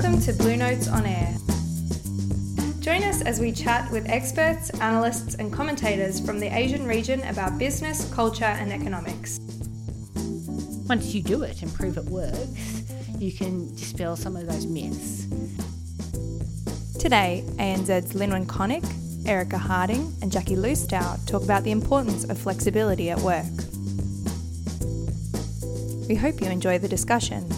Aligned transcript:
Welcome 0.00 0.20
to 0.20 0.32
Blue 0.32 0.56
Notes 0.56 0.86
on 0.86 1.04
Air. 1.04 1.34
Join 2.78 3.02
us 3.02 3.20
as 3.20 3.40
we 3.40 3.50
chat 3.50 3.90
with 3.90 4.08
experts, 4.08 4.70
analysts, 4.78 5.34
and 5.34 5.52
commentators 5.52 6.20
from 6.20 6.38
the 6.38 6.46
Asian 6.46 6.86
region 6.86 7.20
about 7.24 7.58
business, 7.58 8.08
culture, 8.14 8.44
and 8.44 8.72
economics. 8.72 9.40
Once 10.88 11.12
you 11.12 11.20
do 11.20 11.42
it 11.42 11.62
and 11.62 11.74
prove 11.74 11.96
it 11.96 12.04
works, 12.04 12.84
you 13.18 13.32
can 13.32 13.74
dispel 13.74 14.14
some 14.14 14.36
of 14.36 14.46
those 14.46 14.66
myths. 14.66 15.26
Today, 17.00 17.42
ANZ's 17.56 18.12
Lynwen 18.12 18.46
Connick, 18.46 18.86
Erica 19.26 19.58
Harding, 19.58 20.14
and 20.22 20.30
Jackie 20.30 20.54
Lustow 20.54 21.26
talk 21.26 21.42
about 21.42 21.64
the 21.64 21.72
importance 21.72 22.22
of 22.22 22.38
flexibility 22.38 23.10
at 23.10 23.18
work. 23.18 23.46
We 26.08 26.14
hope 26.14 26.40
you 26.40 26.46
enjoy 26.46 26.78
the 26.78 26.88
discussion. 26.88 27.50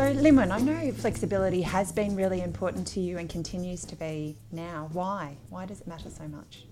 So, 0.00 0.14
Lynwen, 0.14 0.50
I 0.50 0.58
know 0.60 0.92
flexibility 0.92 1.60
has 1.60 1.92
been 1.92 2.16
really 2.16 2.40
important 2.40 2.86
to 2.86 3.00
you 3.00 3.18
and 3.18 3.28
continues 3.28 3.84
to 3.84 3.94
be 3.94 4.34
now. 4.50 4.88
Why? 4.94 5.36
Why 5.50 5.66
does 5.66 5.82
it 5.82 5.86
matter 5.86 6.08
so 6.08 6.26
much? 6.26 6.64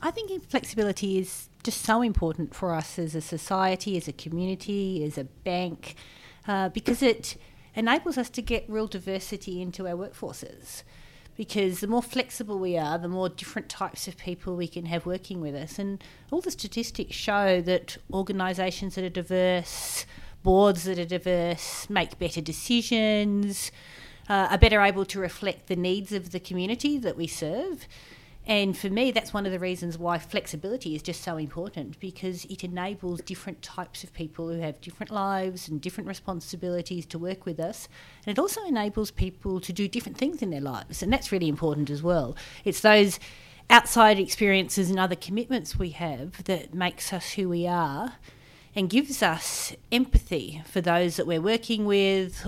I 0.00 0.12
think 0.12 0.48
flexibility 0.48 1.18
is 1.18 1.48
just 1.64 1.82
so 1.82 2.02
important 2.02 2.54
for 2.54 2.72
us 2.72 3.00
as 3.00 3.16
a 3.16 3.20
society, 3.20 3.96
as 3.96 4.06
a 4.06 4.12
community, 4.12 5.02
as 5.02 5.18
a 5.18 5.24
bank, 5.24 5.96
uh, 6.46 6.68
because 6.68 7.02
it 7.02 7.36
enables 7.74 8.16
us 8.16 8.30
to 8.30 8.42
get 8.42 8.64
real 8.68 8.86
diversity 8.86 9.60
into 9.60 9.88
our 9.88 9.96
workforces 9.96 10.84
because 11.36 11.80
the 11.80 11.88
more 11.88 12.02
flexible 12.02 12.60
we 12.60 12.78
are, 12.78 12.96
the 12.96 13.08
more 13.08 13.28
different 13.28 13.68
types 13.68 14.06
of 14.06 14.16
people 14.16 14.54
we 14.54 14.68
can 14.68 14.86
have 14.86 15.04
working 15.04 15.40
with 15.40 15.56
us. 15.56 15.80
And 15.80 16.02
all 16.30 16.40
the 16.40 16.52
statistics 16.52 17.16
show 17.16 17.60
that 17.62 17.96
organisations 18.12 18.94
that 18.94 19.04
are 19.04 19.10
diverse, 19.10 20.06
boards 20.46 20.84
that 20.84 20.96
are 20.96 21.04
diverse, 21.04 21.90
make 21.90 22.20
better 22.20 22.40
decisions, 22.40 23.72
uh, 24.28 24.46
are 24.52 24.58
better 24.58 24.80
able 24.80 25.04
to 25.04 25.18
reflect 25.18 25.66
the 25.66 25.74
needs 25.74 26.12
of 26.12 26.30
the 26.30 26.38
community 26.38 26.98
that 26.98 27.16
we 27.16 27.26
serve. 27.26 27.88
And 28.46 28.78
for 28.78 28.88
me, 28.88 29.10
that's 29.10 29.34
one 29.34 29.44
of 29.44 29.50
the 29.50 29.58
reasons 29.58 29.98
why 29.98 30.18
flexibility 30.18 30.94
is 30.94 31.02
just 31.02 31.22
so 31.22 31.36
important 31.36 31.98
because 31.98 32.44
it 32.44 32.62
enables 32.62 33.22
different 33.22 33.60
types 33.60 34.04
of 34.04 34.14
people 34.14 34.48
who 34.48 34.60
have 34.60 34.80
different 34.80 35.10
lives 35.10 35.66
and 35.68 35.80
different 35.80 36.06
responsibilities 36.06 37.06
to 37.06 37.18
work 37.18 37.44
with 37.44 37.58
us. 37.58 37.88
And 38.24 38.38
it 38.38 38.40
also 38.40 38.62
enables 38.66 39.10
people 39.10 39.60
to 39.60 39.72
do 39.72 39.88
different 39.88 40.16
things 40.16 40.42
in 40.42 40.50
their 40.50 40.60
lives. 40.60 41.02
And 41.02 41.12
that's 41.12 41.32
really 41.32 41.48
important 41.48 41.90
as 41.90 42.04
well. 42.04 42.36
It's 42.64 42.82
those 42.82 43.18
outside 43.68 44.20
experiences 44.20 44.90
and 44.90 45.00
other 45.00 45.16
commitments 45.16 45.76
we 45.76 45.90
have 45.90 46.44
that 46.44 46.72
makes 46.72 47.12
us 47.12 47.32
who 47.32 47.48
we 47.48 47.66
are 47.66 48.12
and 48.76 48.90
gives 48.90 49.22
us 49.22 49.74
empathy 49.90 50.62
for 50.66 50.82
those 50.82 51.16
that 51.16 51.26
we're 51.26 51.40
working 51.40 51.86
with 51.86 52.46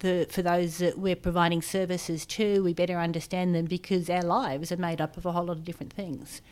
the, 0.00 0.26
for 0.28 0.42
those 0.42 0.78
that 0.78 0.98
we're 0.98 1.16
providing 1.16 1.62
services 1.62 2.26
to, 2.26 2.62
we 2.62 2.74
better 2.74 2.98
understand 2.98 3.54
them 3.54 3.64
because 3.64 4.10
our 4.10 4.22
lives 4.22 4.70
are 4.70 4.76
made 4.76 5.00
up 5.00 5.16
of 5.16 5.24
a 5.24 5.32
whole 5.32 5.44
lot 5.44 5.56
of 5.56 5.64
different 5.64 5.92
things. 5.92 6.42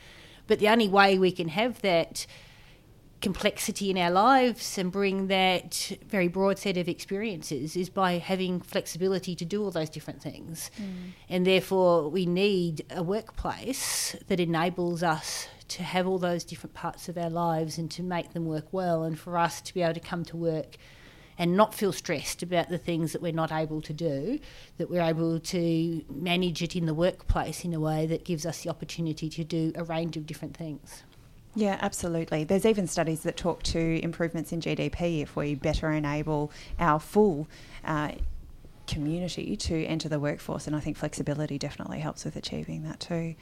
But 0.46 0.58
the 0.58 0.68
only 0.68 0.88
way 0.88 1.18
we 1.18 1.32
can 1.32 1.48
have 1.48 1.82
that 1.82 2.26
complexity 3.20 3.90
in 3.90 3.98
our 3.98 4.10
lives 4.10 4.78
and 4.78 4.90
bring 4.90 5.26
that 5.26 5.92
very 6.08 6.28
broad 6.28 6.58
set 6.58 6.76
of 6.76 6.88
experiences 6.88 7.76
is 7.76 7.90
by 7.90 8.12
having 8.12 8.60
flexibility 8.60 9.34
to 9.34 9.44
do 9.44 9.62
all 9.62 9.70
those 9.70 9.90
different 9.90 10.22
things. 10.22 10.70
Mm. 10.80 11.12
And 11.28 11.46
therefore, 11.46 12.08
we 12.08 12.24
need 12.24 12.84
a 12.91 13.02
workplace 13.02 14.16
that 14.28 14.41
enables 14.41 15.02
us 15.02 15.48
to 15.68 15.82
have 15.82 16.06
all 16.06 16.18
those 16.18 16.44
different 16.44 16.74
parts 16.74 17.08
of 17.08 17.16
our 17.16 17.30
lives 17.30 17.78
and 17.78 17.91
to 17.92 18.02
make 18.02 18.32
them 18.32 18.46
work 18.46 18.72
well, 18.72 19.04
and 19.04 19.18
for 19.18 19.38
us 19.38 19.60
to 19.60 19.74
be 19.74 19.82
able 19.82 19.94
to 19.94 20.00
come 20.00 20.24
to 20.24 20.36
work 20.36 20.76
and 21.38 21.56
not 21.56 21.74
feel 21.74 21.92
stressed 21.92 22.42
about 22.42 22.68
the 22.68 22.76
things 22.76 23.12
that 23.12 23.22
we're 23.22 23.32
not 23.32 23.52
able 23.52 23.80
to 23.80 23.92
do, 23.92 24.38
that 24.78 24.91
we're 24.91 25.02
able 25.02 25.38
to 25.41 26.04
manage 26.10 26.62
it 26.62 26.76
in 26.76 26.86
the 26.86 26.92
workplace 26.92 27.64
in 27.64 27.72
a 27.72 27.80
way 27.80 28.04
that 28.06 28.25
gives 28.25 28.44
us 28.44 28.62
the 28.62 28.69
opportunity 28.69 29.28
to 29.28 29.44
do 29.44 29.72
a 29.75 29.84
range 29.84 30.16
of 30.16 30.26
different 30.26 30.56
things. 30.56 31.03
Yeah, 31.55 31.78
absolutely. 31.81 32.44
There's 32.44 32.65
even 32.65 32.87
studies 32.87 33.22
that 33.22 33.37
talk 33.37 33.62
to 33.65 34.00
improvements 34.03 34.53
in 34.53 34.61
GDP 34.61 35.22
if 35.22 35.34
we 35.34 35.55
better 35.55 35.91
enable 35.91 36.53
our 36.78 37.00
full 37.00 37.49
uh, 37.84 38.12
community 38.87 39.56
to 39.56 39.84
enter 39.84 40.09
the 40.09 40.21
workforce, 40.21 40.66
and 40.66 40.77
I 40.77 40.81
think 40.81 40.97
flexibility 40.97 41.59
definitely 41.59 42.00
helps 42.00 42.25
with 42.25 42.37
achieving 42.37 42.83
that 42.84 43.00
too. 43.00 43.34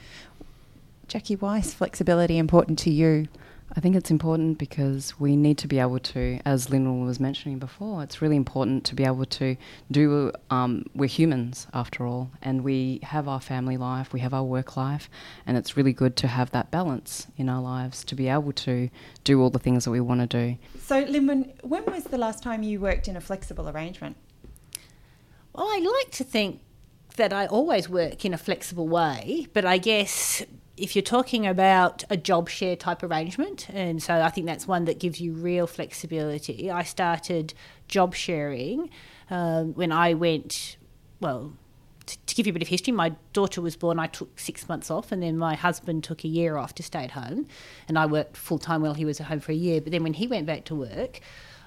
Jackie, 1.07 1.37
why 1.37 1.59
is 1.59 1.75
flexibility 1.75 2.39
important 2.39 2.79
to 2.81 2.91
you? 2.91 3.29
I 3.77 3.81
think 3.81 3.97
it's 3.97 4.11
important 4.11 4.59
because 4.59 5.21
we 5.21 5.37
need 5.37 5.59
to 5.59 5.69
be 5.69 5.79
able 5.79 5.99
to, 5.99 6.41
as 6.45 6.71
Lynn 6.71 7.05
was 7.05 7.21
mentioning 7.21 7.59
before, 7.59 8.03
it's 8.03 8.23
really 8.23 8.37
important 8.37 8.85
to 8.85 8.95
be 8.95 9.05
able 9.05 9.27
to 9.27 9.57
do. 9.91 10.33
Um, 10.51 10.87
we're 10.95 11.07
humans 11.07 11.67
after 11.75 12.07
all, 12.07 12.31
and 12.41 12.65
we 12.65 13.01
have 13.03 13.29
our 13.29 13.41
family 13.41 13.77
life, 13.77 14.13
we 14.13 14.21
have 14.21 14.33
our 14.33 14.43
work 14.43 14.77
life, 14.77 15.11
and 15.47 15.57
it's 15.57 15.77
really 15.77 15.93
good 15.93 16.17
to 16.17 16.29
have 16.29 16.51
that 16.53 16.71
balance 16.71 17.27
in 17.37 17.49
our 17.49 17.61
lives 17.61 18.05
to 18.05 18.15
be 18.15 18.29
able 18.29 18.53
to 18.53 18.89
do 19.23 19.41
all 19.43 19.51
the 19.51 19.59
things 19.59 19.85
that 19.85 19.91
we 19.91 20.01
want 20.01 20.23
to 20.23 20.27
do. 20.27 20.59
So, 20.81 21.01
Lynn, 21.01 21.27
when, 21.27 21.53
when 21.63 21.85
was 21.85 22.05
the 22.05 22.19
last 22.19 22.43
time 22.43 22.63
you 22.63 22.81
worked 22.81 23.07
in 23.07 23.17
a 23.17 23.21
flexible 23.21 23.69
arrangement? 23.69 24.17
Well, 25.53 25.67
I 25.67 25.79
like 25.79 26.11
to 26.13 26.25
think 26.25 26.61
that 27.17 27.33
I 27.33 27.47
always 27.47 27.89
work 27.89 28.25
in 28.25 28.33
a 28.33 28.39
flexible 28.39 28.89
way, 28.89 29.47
but 29.53 29.65
I 29.65 29.77
guess 29.77 30.43
if 30.79 30.95
you're 30.95 31.03
talking 31.03 31.47
about 31.47 32.05
a 32.11 32.17
job 32.17 32.49
share 32.49 32.77
type 32.77 33.03
arrangement, 33.03 33.69
and 33.71 34.03
so 34.03 34.21
I 34.21 34.31
think 34.31 34.47
that's 34.47 34.67
one 34.67 34.85
that 34.87 34.99
gives 34.99 35.21
you 35.21 35.33
real 35.33 35.67
flexibility. 35.67 36.71
I 36.71 36.83
started 36.83 37.55
job 37.89 38.15
sharing 38.15 38.91
um, 39.31 39.75
when 39.75 39.93
I 39.93 40.15
went, 40.15 40.77
well, 41.21 41.53
to, 42.07 42.19
to 42.27 42.35
give 42.35 42.47
you 42.47 42.51
a 42.51 42.55
bit 42.55 42.63
of 42.63 42.69
history, 42.69 42.93
my 42.93 43.15
daughter 43.33 43.61
was 43.61 43.77
born. 43.77 43.99
I 43.99 44.07
took 44.07 44.39
six 44.39 44.69
months 44.69 44.91
off, 44.91 45.13
and 45.13 45.23
then 45.23 45.37
my 45.37 45.55
husband 45.55 46.05
took 46.05 46.25
a 46.25 46.29
year 46.29 46.57
off 46.57 46.75
to 46.77 46.83
stay 46.83 47.05
at 47.05 47.13
home, 47.13 47.47
and 47.89 47.99
I 47.99 48.07
worked 48.07 48.37
full 48.37 48.59
time 48.59 48.83
while 48.83 48.95
he 48.95 49.05
was 49.05 49.21
at 49.21 49.27
home 49.27 49.41
for 49.41 49.53
a 49.53 49.57
year. 49.57 49.81
But 49.81 49.93
then 49.93 50.03
when 50.03 50.15
he 50.15 50.27
went 50.27 50.47
back 50.47 50.65
to 50.67 50.75
work, 50.75 51.21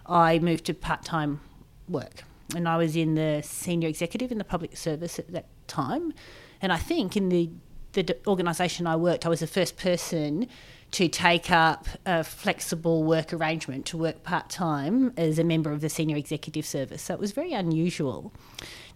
I 0.05 0.39
moved 0.39 0.65
to 0.65 0.73
part 0.73 1.03
time 1.03 1.41
work, 1.87 2.23
and 2.55 2.67
I 2.67 2.77
was 2.77 2.95
in 2.95 3.15
the 3.15 3.41
senior 3.43 3.89
executive 3.89 4.31
in 4.31 4.37
the 4.37 4.43
public 4.43 4.77
service 4.77 5.19
at 5.19 5.31
that 5.33 5.45
time. 5.67 6.13
And 6.61 6.71
I 6.71 6.77
think 6.77 7.17
in 7.17 7.29
the 7.29 7.49
the 7.93 8.17
organisation 8.27 8.87
I 8.87 8.95
worked, 8.95 9.25
I 9.25 9.29
was 9.29 9.41
the 9.41 9.47
first 9.47 9.77
person 9.77 10.47
to 10.91 11.07
take 11.07 11.49
up 11.51 11.87
a 12.05 12.23
flexible 12.23 13.03
work 13.03 13.31
arrangement 13.31 13.85
to 13.87 13.97
work 13.97 14.23
part 14.23 14.49
time 14.49 15.13
as 15.15 15.39
a 15.39 15.43
member 15.43 15.71
of 15.71 15.81
the 15.81 15.89
senior 15.89 16.17
executive 16.17 16.65
service. 16.65 17.01
So 17.01 17.13
it 17.13 17.19
was 17.19 17.31
very 17.31 17.53
unusual 17.53 18.33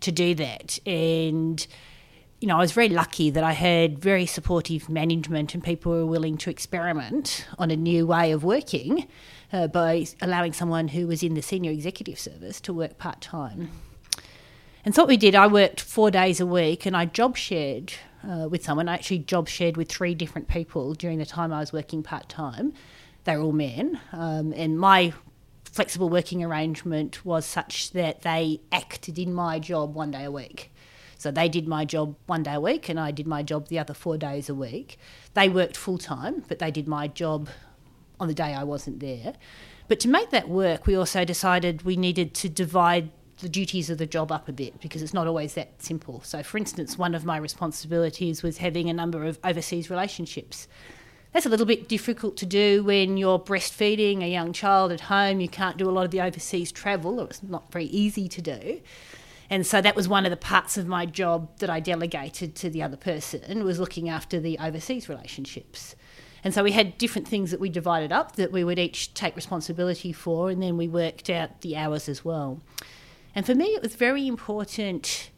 to 0.02 0.12
do 0.12 0.36
that. 0.36 0.78
And, 0.86 1.66
you 2.42 2.50
know, 2.50 2.58
I 2.58 2.60
was 2.60 2.74
very 2.74 2.90
lucky 2.90 3.30
that 3.30 3.46
I 3.46 3.54
had 3.54 3.98
very 3.98 4.26
supportive 4.26 4.90
management 4.90 5.54
and 5.54 5.64
people 5.64 5.94
who 5.94 6.00
were 6.00 6.12
willing 6.12 6.38
to 6.40 6.50
experiment 6.50 7.48
on 7.58 7.72
a 7.72 7.78
new 7.78 8.06
way 8.06 8.34
of 8.34 8.44
working 8.44 9.08
uh, 9.54 9.68
by 9.68 10.06
allowing 10.22 10.52
someone 10.52 10.90
who 10.90 11.08
was 11.08 11.24
in 11.24 11.34
the 11.34 11.42
senior 11.42 11.72
executive 11.72 12.20
service 12.20 12.60
to 12.62 12.74
work 12.74 12.98
part 12.98 13.22
time. 13.22 13.70
And 14.84 14.94
so 14.94 15.04
what 15.04 15.08
we 15.08 15.18
did, 15.18 15.34
I 15.34 15.48
worked 15.48 15.80
four 15.80 16.12
days 16.12 16.42
a 16.42 16.46
week 16.46 16.86
and 16.86 16.96
I 16.96 17.06
job 17.06 17.38
shared 17.38 17.94
uh, 18.28 18.48
with 18.48 18.64
someone. 18.64 18.90
I 18.90 18.94
actually 18.94 19.20
job 19.20 19.48
shared 19.48 19.78
with 19.78 19.90
three 19.90 20.16
different 20.16 20.48
people 20.48 20.94
during 20.94 21.20
the 21.20 21.26
time 21.26 21.54
I 21.54 21.60
was 21.60 21.72
working 21.72 22.04
part 22.04 22.30
time. 22.30 22.74
They 23.24 23.36
were 23.36 23.44
all 23.44 23.52
men, 23.52 24.00
um, 24.12 24.54
and 24.54 24.80
my 24.80 25.14
flexible 25.64 26.10
working 26.10 26.44
arrangement 26.44 27.26
was 27.26 27.46
such 27.46 27.92
that 27.92 28.22
they 28.22 28.62
acted 28.72 29.20
in 29.20 29.34
my 29.34 29.60
job 29.60 29.94
one 29.94 30.12
day 30.12 30.24
a 30.24 30.32
week. 30.32 30.72
So 31.18 31.32
they 31.32 31.50
did 31.50 31.68
my 31.68 31.86
job 31.86 32.16
one 32.28 32.44
day 32.44 32.54
a 32.54 32.60
week, 32.60 32.88
and 32.88 33.00
I 33.00 33.12
did 33.12 33.28
my 33.28 33.42
job 33.42 33.68
the 33.68 33.80
other 33.80 33.94
four 33.94 34.18
days 34.18 34.48
a 34.50 34.56
week. 34.56 34.98
They 35.34 35.50
worked 35.50 35.76
full 35.76 35.98
time, 35.98 36.44
but 36.48 36.60
they 36.60 36.72
did 36.72 36.88
my 36.88 37.08
job 37.08 37.50
on 38.20 38.28
the 38.28 38.34
day 38.34 38.54
I 38.54 38.64
wasn't 38.64 39.00
there. 39.00 39.34
But 39.88 40.00
to 40.02 40.08
make 40.08 40.30
that 40.32 40.50
work, 40.50 40.88
we 40.88 40.96
also 40.96 41.26
decided 41.26 41.84
we 41.84 41.96
needed 41.96 42.34
to 42.36 42.50
divide 42.50 43.12
the 43.46 43.50
duties 43.50 43.92
of 43.92 44.00
the 44.00 44.08
job 44.08 44.32
up 44.32 44.50
a 44.50 44.52
bit 44.52 44.82
because 44.82 45.04
it's 45.04 45.14
not 45.14 45.28
always 45.28 45.54
that 45.54 45.80
simple. 45.80 46.20
So, 46.24 46.42
for 46.42 46.58
instance, 46.58 46.98
one 46.98 47.14
of 47.14 47.26
my 47.26 47.38
responsibilities 47.38 48.42
was 48.42 48.58
having 48.58 48.90
a 48.90 48.94
number 48.94 49.24
of 49.24 49.38
overseas 49.44 49.88
relationships. 49.92 50.68
That's 51.32 51.46
a 51.46 51.50
little 51.50 51.68
bit 51.68 51.88
difficult 51.88 52.38
to 52.38 52.48
do 52.48 52.84
when 52.84 53.18
you're 53.18 53.38
breastfeeding 53.38 54.24
a 54.24 54.28
young 54.28 54.52
child 54.52 54.92
at 54.92 55.02
home. 55.02 55.40
You 55.42 55.48
can't 55.48 55.78
do 55.78 55.88
a 55.88 55.92
lot 55.92 56.06
of 56.06 56.12
the 56.12 56.22
overseas 56.22 56.72
travel, 56.72 57.20
it's 57.22 57.44
not 57.44 57.72
very 57.72 57.86
easy 57.86 58.28
to 58.30 58.42
do. 58.42 58.82
And 59.48 59.64
so 59.64 59.80
that 59.80 59.96
was 59.96 60.08
one 60.08 60.26
of 60.26 60.32
the 60.32 60.38
parts 60.38 60.76
of 60.76 60.88
my 60.88 61.06
job 61.06 61.60
that 61.60 61.70
I 61.70 61.80
delegated 61.80 62.56
to 62.56 62.72
the 62.72 62.82
other 62.82 62.98
person 62.98 63.64
was 63.64 63.80
looking 63.80 64.10
after 64.10 64.40
the 64.40 64.58
overseas 64.58 65.08
relationships. 65.08 65.96
And 66.44 66.54
so 66.54 66.64
we 66.64 66.72
had 66.74 66.98
different 66.98 67.28
things 67.28 67.50
that 67.52 67.60
we 67.60 67.70
divided 67.70 68.12
up 68.12 68.38
that 68.38 68.52
we 68.52 68.64
would 68.64 68.78
each 68.78 69.14
take 69.14 69.36
responsibility 69.36 70.14
for, 70.14 70.52
and 70.52 70.64
then 70.64 70.78
we 70.78 70.88
worked 70.88 71.30
out 71.30 71.62
the 71.62 71.76
hours 71.76 72.08
as 72.08 72.24
well. 72.24 72.62
And 73.36 73.46
for 73.46 73.54
me, 73.54 73.66
it 73.66 73.82
was 73.82 73.96
very 73.96 74.28
important 74.28 75.30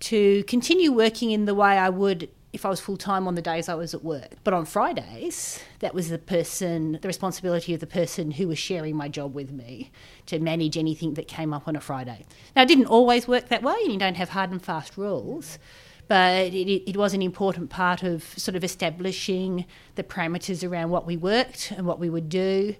to 0.00 0.42
continue 0.44 0.90
working 0.90 1.30
in 1.30 1.44
the 1.44 1.54
way 1.54 1.78
I 1.78 1.90
would 1.90 2.30
if 2.54 2.64
I 2.64 2.68
was 2.68 2.78
full 2.78 2.96
time 2.96 3.26
on 3.26 3.34
the 3.34 3.42
days 3.42 3.68
I 3.68 3.74
was 3.74 3.94
at 3.94 4.04
work. 4.04 4.36
But 4.44 4.54
on 4.54 4.64
Fridays, 4.64 5.58
that 5.80 5.92
was 5.92 6.08
the 6.08 6.18
person, 6.18 7.00
the 7.02 7.08
responsibility 7.08 7.74
of 7.74 7.80
the 7.80 7.86
person 7.86 8.30
who 8.30 8.46
was 8.46 8.58
sharing 8.58 8.94
my 8.94 9.08
job 9.08 9.34
with 9.34 9.50
me 9.50 9.90
to 10.26 10.38
manage 10.38 10.78
anything 10.78 11.14
that 11.14 11.26
came 11.26 11.52
up 11.52 11.66
on 11.66 11.74
a 11.74 11.80
Friday. 11.80 12.24
Now, 12.54 12.62
it 12.62 12.68
didn't 12.68 12.86
always 12.86 13.26
work 13.26 13.48
that 13.48 13.64
way, 13.64 13.74
and 13.82 13.92
you 13.92 13.98
don't 13.98 14.14
have 14.14 14.28
hard 14.28 14.52
and 14.52 14.62
fast 14.62 14.96
rules. 14.96 15.58
But 16.06 16.54
it, 16.54 16.88
it 16.88 16.96
was 16.96 17.12
an 17.12 17.22
important 17.22 17.70
part 17.70 18.04
of 18.04 18.22
sort 18.38 18.54
of 18.54 18.62
establishing 18.62 19.64
the 19.96 20.04
parameters 20.04 20.68
around 20.68 20.90
what 20.90 21.06
we 21.06 21.16
worked 21.16 21.72
and 21.72 21.86
what 21.86 21.98
we 21.98 22.08
would 22.08 22.28
do 22.28 22.76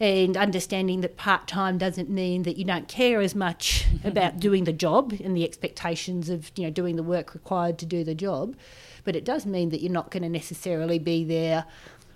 and 0.00 0.36
understanding 0.36 1.00
that 1.02 1.16
part 1.16 1.46
time 1.46 1.78
doesn't 1.78 2.10
mean 2.10 2.42
that 2.42 2.56
you 2.56 2.64
don't 2.64 2.88
care 2.88 3.20
as 3.20 3.34
much 3.34 3.86
mm-hmm. 3.86 4.08
about 4.08 4.38
doing 4.38 4.64
the 4.64 4.72
job 4.72 5.12
and 5.22 5.36
the 5.36 5.44
expectations 5.44 6.28
of 6.28 6.50
you 6.56 6.64
know 6.64 6.70
doing 6.70 6.96
the 6.96 7.02
work 7.02 7.34
required 7.34 7.78
to 7.78 7.86
do 7.86 8.04
the 8.04 8.14
job, 8.14 8.56
but 9.04 9.16
it 9.16 9.24
does 9.24 9.46
mean 9.46 9.70
that 9.70 9.80
you're 9.80 9.92
not 9.92 10.10
going 10.10 10.22
to 10.22 10.28
necessarily 10.28 10.98
be 10.98 11.24
there 11.24 11.64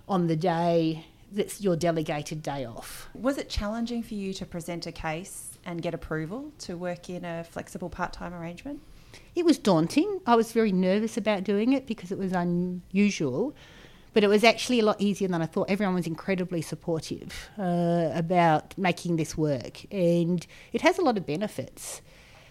on 0.08 0.26
the 0.26 0.36
day 0.36 1.04
that's 1.30 1.60
your 1.60 1.76
delegated 1.76 2.42
day 2.42 2.64
off. 2.64 3.08
Was 3.14 3.38
it 3.38 3.48
challenging 3.48 4.02
for 4.02 4.14
you 4.14 4.32
to 4.34 4.46
present 4.46 4.86
a 4.86 4.92
case 4.92 5.58
and 5.64 5.82
get 5.82 5.94
approval 5.94 6.52
to 6.60 6.76
work 6.76 7.10
in 7.10 7.24
a 7.24 7.44
flexible 7.44 7.90
part 7.90 8.12
time 8.12 8.34
arrangement? 8.34 8.80
It 9.34 9.44
was 9.44 9.58
daunting. 9.58 10.20
I 10.26 10.36
was 10.36 10.52
very 10.52 10.72
nervous 10.72 11.16
about 11.16 11.44
doing 11.44 11.72
it 11.72 11.86
because 11.86 12.10
it 12.10 12.18
was 12.18 12.32
unusual. 12.32 13.54
But 14.14 14.24
it 14.24 14.28
was 14.28 14.42
actually 14.42 14.80
a 14.80 14.84
lot 14.84 15.00
easier 15.00 15.28
than 15.28 15.42
I 15.42 15.46
thought. 15.46 15.70
Everyone 15.70 15.94
was 15.94 16.06
incredibly 16.06 16.62
supportive 16.62 17.50
uh, 17.58 18.10
about 18.14 18.76
making 18.78 19.16
this 19.16 19.36
work, 19.36 19.84
and 19.92 20.46
it 20.72 20.80
has 20.80 20.98
a 20.98 21.02
lot 21.02 21.16
of 21.16 21.26
benefits. 21.26 22.00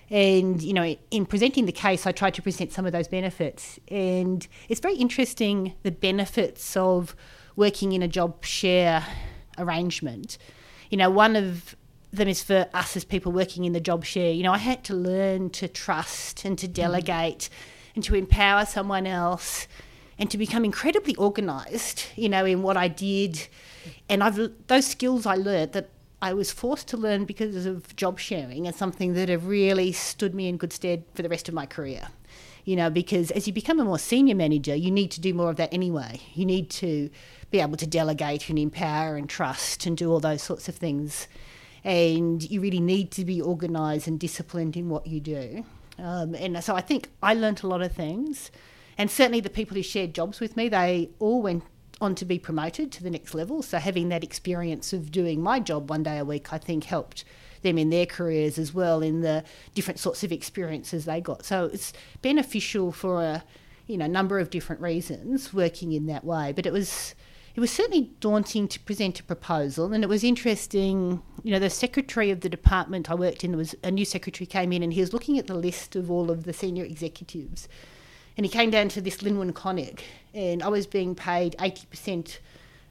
And, 0.10 0.62
you 0.62 0.74
know, 0.74 0.96
in 1.12 1.26
presenting 1.26 1.66
the 1.66 1.72
case, 1.72 2.08
I 2.08 2.12
tried 2.14 2.34
to 2.36 2.42
present 2.42 2.72
some 2.72 2.86
of 2.86 2.94
those 2.94 3.08
benefits. 3.08 3.78
And 3.90 4.48
it's 4.70 4.80
very 4.80 4.96
interesting 4.96 5.74
the 5.84 5.92
benefits 5.92 6.78
of 6.78 7.16
working 7.56 7.92
in 7.92 8.02
a 8.02 8.08
job 8.08 8.46
share 8.46 9.06
arrangement. 9.58 10.38
You 10.90 10.98
know, 10.98 11.10
one 11.10 11.36
of 11.36 11.76
them 12.12 12.30
is 12.30 12.42
for 12.42 12.70
us 12.74 12.96
as 12.96 13.04
people 13.04 13.34
working 13.34 13.66
in 13.66 13.74
the 13.74 13.82
job 13.82 14.06
share. 14.06 14.32
You 14.32 14.44
know, 14.44 14.54
I 14.54 14.60
had 14.60 14.84
to 14.86 14.94
learn 14.94 15.50
to 15.52 15.68
trust 15.68 16.46
and 16.46 16.58
to 16.58 16.68
delegate 16.68 17.50
mm. 17.52 17.96
and 17.96 18.04
to 18.06 18.16
empower 18.16 18.66
someone 18.66 19.06
else 19.06 19.68
and 20.20 20.30
to 20.32 20.38
become 20.38 20.66
incredibly 20.66 21.16
organised, 21.18 22.08
you 22.16 22.30
know, 22.30 22.46
in 22.46 22.62
what 22.62 22.78
I 22.78 22.88
did. 22.88 23.48
And 24.10 24.24
I've 24.24 24.52
those 24.68 24.88
skills 24.88 25.26
I 25.26 25.36
learnt 25.36 25.74
that 25.74 25.90
I 26.22 26.34
was 26.34 26.52
forced 26.52 26.88
to 26.90 26.98
learn 26.98 27.26
because 27.26 27.66
of 27.66 27.96
job 27.96 28.20
sharing 28.20 28.66
and 28.66 28.76
something 28.76 29.14
that 29.14 29.30
have 29.30 29.46
really 29.48 29.92
stood 29.92 30.34
me 30.34 30.48
in 30.48 30.58
good 30.58 30.74
stead 30.74 31.04
for 31.14 31.22
the 31.22 31.30
rest 31.30 31.48
of 31.48 31.54
my 31.54 31.66
career. 31.66 32.08
You 32.66 32.76
know, 32.76 32.90
because 32.90 33.32
as 33.32 33.48
you 33.48 33.54
become 33.54 33.80
a 33.80 33.86
more 33.86 34.00
senior 34.00 34.36
manager, 34.36 34.76
you 34.76 34.92
need 34.92 35.12
to 35.12 35.22
do 35.22 35.34
more 35.34 35.50
of 35.50 35.56
that 35.58 35.74
anyway. 35.74 36.20
You 36.34 36.46
need 36.46 36.70
to 36.72 37.10
be 37.50 37.62
able 37.62 37.78
to 37.78 37.88
delegate 37.88 38.50
and 38.50 38.60
empower 38.60 39.16
and 39.16 39.30
trust 39.30 39.86
and 39.86 39.96
do 39.96 40.12
all 40.12 40.20
those 40.20 40.42
sorts 40.42 40.68
of 40.68 40.76
things. 40.76 41.28
And 41.84 42.44
you 42.50 42.60
really 42.60 42.82
need 42.82 43.12
to 43.12 43.24
be 43.24 43.42
organised 43.42 44.08
and 44.08 44.20
disciplined 44.20 44.76
in 44.76 44.90
what 44.90 45.08
you 45.08 45.22
do. 45.22 45.64
Um, 45.98 46.36
and 46.36 46.62
so 46.62 46.76
I 46.76 46.82
think 46.82 47.10
I 47.24 47.36
learnt 47.36 47.64
a 47.64 47.68
lot 47.68 47.82
of 47.82 47.94
things. 47.94 48.52
And 48.98 49.12
certainly 49.12 49.40
the 49.40 49.50
people 49.50 49.76
who 49.76 49.84
shared 49.84 50.14
jobs 50.14 50.40
with 50.40 50.58
me, 50.58 50.70
they 50.70 51.10
all 51.20 51.42
went 51.42 51.64
on 52.00 52.16
to 52.16 52.26
be 52.26 52.40
promoted 52.40 52.92
to 52.92 53.04
the 53.04 53.10
next 53.10 53.34
level. 53.34 53.62
So 53.62 53.78
having 53.80 54.10
that 54.10 54.24
experience 54.24 54.94
of 54.94 55.12
doing 55.12 55.42
my 55.42 55.60
job 55.60 55.90
one 55.90 56.04
day 56.04 56.18
a 56.18 56.26
week, 56.26 56.54
I 56.54 56.58
think 56.58 56.86
helped 56.86 57.24
them 57.62 57.78
in 57.78 57.90
their 57.90 58.06
careers 58.06 58.58
as 58.58 58.74
well 58.74 59.02
in 59.02 59.22
the 59.22 59.44
different 59.74 60.00
sorts 60.00 60.24
of 60.24 60.32
experiences 60.32 61.06
they 61.06 61.22
got. 61.22 61.46
So 61.46 61.66
it's 61.66 61.94
beneficial 62.22 62.92
for 62.92 63.24
a 63.24 63.44
you 63.88 63.98
know 63.98 64.08
number 64.08 64.38
of 64.38 64.50
different 64.50 64.82
reasons 64.82 65.54
working 65.54 65.94
in 65.94 66.06
that 66.08 66.24
way. 66.24 66.52
But 66.52 66.66
it 66.66 66.74
was 66.74 67.16
it 67.56 67.60
was 67.60 67.72
certainly 67.72 68.12
daunting 68.20 68.68
to 68.68 68.80
present 68.82 69.20
a 69.20 69.24
proposal, 69.24 69.92
and 69.92 70.04
it 70.04 70.08
was 70.08 70.24
interesting. 70.24 71.24
You 71.44 71.52
know, 71.54 71.60
the 71.60 71.72
secretary 71.72 72.30
of 72.30 72.42
the 72.42 72.50
department 72.50 73.10
I 73.10 73.16
worked 73.16 73.44
in 73.44 73.58
was 73.58 73.74
a 73.84 73.90
new 73.90 74.06
secretary 74.06 74.46
came 74.46 74.72
in, 74.72 74.84
and 74.84 74.94
he 74.94 75.02
was 75.02 75.14
looking 75.14 75.40
at 75.40 75.48
the 75.48 75.56
list 75.56 75.96
of 75.96 76.12
all 76.12 76.30
of 76.30 76.44
the 76.44 76.54
senior 76.54 76.86
executives 76.86 77.68
and 78.38 78.46
he 78.46 78.50
came 78.52 78.70
down 78.70 78.88
to 78.90 79.02
this 79.02 79.18
Lynwen 79.18 79.52
Connick, 79.52 80.02
and 80.34 80.62
I 80.62 80.68
was 80.68 80.86
being 80.88 81.16
paid 81.16 81.56
80% 81.58 82.38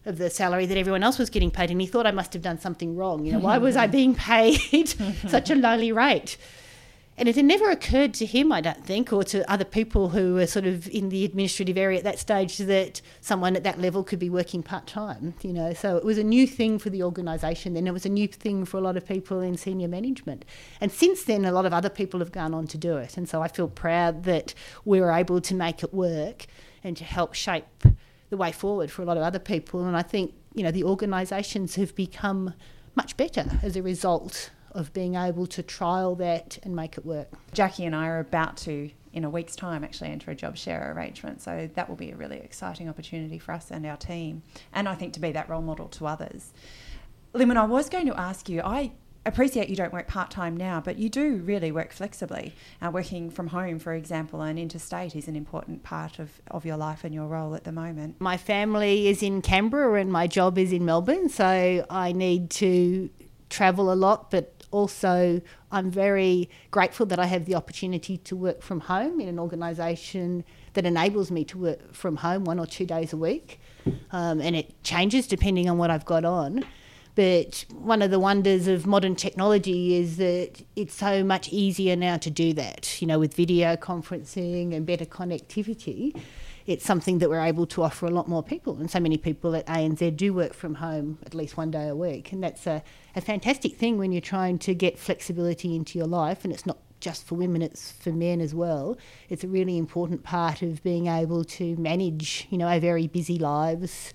of 0.04 0.19
the 0.19 0.28
salary 0.28 0.66
that 0.66 0.76
everyone 0.76 1.02
else 1.02 1.19
was 1.19 1.31
getting 1.31 1.50
paid, 1.50 1.70
and 1.70 1.81
he 1.81 1.87
thought 1.87 2.06
I 2.06 2.10
must 2.10 2.32
have 2.32 2.43
done 2.43 2.58
something 2.58 2.96
wrong. 2.96 3.25
You 3.25 3.32
know, 3.32 3.38
why 3.38 3.58
was 3.58 3.76
I 3.76 3.87
being 3.98 4.14
paid 4.14 4.88
such 5.28 5.50
a 5.50 5.54
lowly 5.54 5.93
rate? 5.93 6.37
And 7.18 7.28
it 7.30 7.36
had 7.36 7.46
never 7.46 7.70
occurred 7.70 8.12
to 8.14 8.26
him, 8.26 8.52
I 8.52 8.60
don't 8.60 8.84
think, 8.84 9.10
or 9.10 9.24
to 9.24 9.50
other 9.50 9.64
people 9.64 10.10
who 10.10 10.34
were 10.34 10.46
sort 10.46 10.66
of 10.66 10.86
in 10.88 11.08
the 11.08 11.24
administrative 11.24 11.78
area 11.78 11.98
at 11.98 12.04
that 12.04 12.18
stage 12.18 12.58
that 12.58 13.00
someone 13.22 13.56
at 13.56 13.64
that 13.64 13.80
level 13.80 14.04
could 14.04 14.18
be 14.18 14.28
working 14.28 14.62
part 14.62 14.86
time, 14.86 15.32
you 15.40 15.54
know. 15.54 15.72
So 15.72 15.96
it 15.96 16.04
was 16.04 16.18
a 16.18 16.24
new 16.24 16.46
thing 16.46 16.78
for 16.78 16.90
the 16.90 17.02
organisation 17.02 17.72
then. 17.72 17.86
It 17.86 17.92
was 17.92 18.04
a 18.04 18.10
new 18.10 18.28
thing 18.28 18.66
for 18.66 18.76
a 18.76 18.82
lot 18.82 18.98
of 18.98 19.06
people 19.06 19.40
in 19.40 19.56
senior 19.56 19.88
management. 19.88 20.44
And 20.78 20.92
since 20.92 21.24
then, 21.24 21.46
a 21.46 21.52
lot 21.52 21.64
of 21.64 21.72
other 21.72 21.88
people 21.88 22.20
have 22.20 22.32
gone 22.32 22.52
on 22.52 22.66
to 22.66 22.76
do 22.76 22.98
it. 22.98 23.16
And 23.16 23.26
so 23.26 23.40
I 23.40 23.48
feel 23.48 23.68
proud 23.68 24.24
that 24.24 24.52
we 24.84 25.00
were 25.00 25.12
able 25.12 25.40
to 25.40 25.54
make 25.54 25.82
it 25.82 25.94
work 25.94 26.46
and 26.84 26.98
to 26.98 27.04
help 27.04 27.32
shape 27.32 27.84
the 28.28 28.36
way 28.36 28.52
forward 28.52 28.90
for 28.90 29.00
a 29.00 29.04
lot 29.06 29.16
of 29.16 29.22
other 29.22 29.38
people. 29.38 29.86
And 29.86 29.96
I 29.96 30.02
think, 30.02 30.34
you 30.54 30.62
know, 30.62 30.70
the 30.70 30.84
organisations 30.84 31.76
have 31.76 31.94
become 31.94 32.52
much 32.94 33.16
better 33.16 33.46
as 33.62 33.74
a 33.76 33.82
result 33.82 34.50
of 34.76 34.93
being 34.93 35.14
able 35.14 35.46
to 35.46 35.62
trial 35.62 36.14
that 36.17 36.58
and 36.62 36.76
make 36.76 36.99
it 36.99 37.05
work. 37.05 37.28
Jackie 37.52 37.84
and 37.84 37.96
I 37.96 38.06
are 38.08 38.20
about 38.20 38.56
to, 38.58 38.90
in 39.12 39.25
a 39.25 39.31
week's 39.31 39.56
time, 39.56 39.82
actually 39.82 40.11
enter 40.11 40.31
a 40.31 40.34
job 40.34 40.56
share 40.56 40.93
arrangement. 40.94 41.43
So 41.43 41.69
that 41.75 41.88
will 41.88 41.96
be 41.96 42.11
a 42.11 42.17
really 42.17 42.38
exciting 42.38 42.88
opportunity 42.88 43.38
for 43.38 43.52
us 43.52 43.70
and 43.70 43.87
our 43.87 43.96
team, 43.96 44.43
and 44.73 44.88
I 44.88 44.94
think 44.94 45.14
to 45.14 45.20
be 45.20 45.32
that 45.32 45.49
role 45.49 45.62
model 45.62 45.88
to 45.88 46.06
others. 46.06 46.52
Lynwen, 47.34 47.56
I 47.56 47.64
was 47.64 47.88
going 47.88 48.06
to 48.06 48.19
ask 48.19 48.49
you, 48.49 48.61
I 48.62 48.93
appreciate 49.26 49.69
you 49.69 49.76
don't 49.76 49.93
work 49.93 50.06
part 50.06 50.31
time 50.31 50.56
now, 50.56 50.81
but 50.81 50.99
you 50.99 51.08
do 51.08 51.37
really 51.37 51.73
work 51.73 51.93
flexibly. 51.93 52.55
Uh, 52.81 52.90
working 52.90 53.28
from 53.28 53.49
home, 53.49 53.78
for 53.78 53.93
example, 53.93 54.40
and 54.40 54.58
interstate 54.58 55.17
is 55.17 55.26
an 55.28 55.37
important 55.37 55.82
part 55.82 56.19
of, 56.19 56.31
of 56.50 56.64
your 56.64 56.76
life 56.76 57.02
and 57.02 57.12
your 57.12 57.26
role 57.26 57.55
at 57.55 57.64
the 57.64 57.73
moment. 57.73 58.20
My 58.20 58.37
family 58.37 59.08
is 59.08 59.23
in 59.23 59.43
Canberra 59.43 60.00
and 60.00 60.12
my 60.12 60.26
job 60.26 60.56
is 60.56 60.73
in 60.73 60.84
Melbourne, 60.84 61.28
so 61.28 61.84
I 61.90 62.12
need 62.12 62.50
to 62.50 63.11
travel 63.48 63.93
a 63.93 63.94
lot, 63.94 64.31
but 64.31 64.56
also, 64.70 65.40
I'm 65.70 65.90
very 65.90 66.50
grateful 66.70 67.06
that 67.06 67.19
I 67.19 67.26
have 67.26 67.46
the 67.46 67.54
opportunity 67.54 68.19
to 68.19 68.37
work 68.37 68.62
from 68.62 68.81
home 68.81 69.20
in 69.20 69.28
an 69.28 69.38
organisation 69.38 70.44
that 70.75 70.84
enables 70.84 71.31
me 71.31 71.44
to 71.44 71.58
work 71.58 71.94
from 71.94 72.16
home 72.16 72.44
one 72.44 72.58
or 72.58 72.66
two 72.66 72.84
days 72.84 73.12
a 73.12 73.16
week. 73.16 73.60
Um, 74.10 74.40
and 74.40 74.56
it 74.56 74.82
changes 74.82 75.26
depending 75.26 75.70
on 75.70 75.78
what 75.78 75.90
I've 75.90 76.04
got 76.04 76.25
on. 76.25 76.64
But 77.14 77.64
one 77.72 78.02
of 78.02 78.10
the 78.10 78.19
wonders 78.19 78.68
of 78.68 78.87
modern 78.87 79.16
technology 79.16 79.94
is 79.94 80.18
that 80.18 80.62
it's 80.75 80.94
so 80.94 81.25
much 81.25 81.49
easier 81.49 81.97
now 81.97 82.18
to 82.18 82.30
do 82.30 82.52
that, 82.54 83.00
you 83.00 83.06
know, 83.06 83.18
with 83.18 83.32
video 83.32 83.76
conferencing 83.76 84.75
and 84.75 84.85
better 84.85 85.06
connectivity 85.06 86.14
it's 86.66 86.85
something 86.85 87.18
that 87.18 87.30
we're 87.30 87.44
able 87.44 87.66
to 87.66 87.82
offer 87.82 88.06
a 88.06 88.11
lot 88.11 88.28
more 88.28 88.42
people. 88.42 88.76
And 88.78 88.90
so 88.90 88.99
many 88.99 89.16
people 89.16 89.54
at 89.54 89.66
ANZ 89.66 90.16
do 90.16 90.35
work 90.35 90.52
from 90.52 90.76
home 90.76 91.18
at 91.25 91.35
least 91.35 91.56
one 91.56 91.70
day 91.70 91.88
a 91.88 91.94
week. 91.94 92.32
And 92.32 92.42
that's 92.42 92.66
a, 92.66 92.82
a 93.14 93.20
fantastic 93.20 93.76
thing 93.76 93.99
when 93.99 94.11
you're 94.11 94.20
trying 94.20 94.58
to 94.61 94.75
get 94.75 94.99
flexibility 94.99 95.76
into 95.76 95.99
your 95.99 96.08
life. 96.08 96.44
And 96.44 96.52
it's 96.52 96.66
not 96.66 96.78
just 96.99 97.26
for 97.26 97.37
women, 97.37 97.62
it's 97.62 97.92
for 97.92 98.11
men 98.11 98.40
as 98.40 98.54
well. 98.54 98.99
It's 99.28 99.44
a 99.44 99.49
really 99.49 99.78
important 99.78 100.25
part 100.25 100.62
of 100.62 100.82
being 100.82 101.06
able 101.06 101.44
to 101.44 101.76
manage, 101.76 102.49
you 102.50 102.58
know, 102.58 102.66
our 102.66 102.80
very 102.80 103.06
busy 103.06 103.38
lives 103.38 104.12